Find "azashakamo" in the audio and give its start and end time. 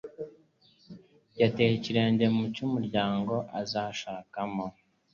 3.61-4.65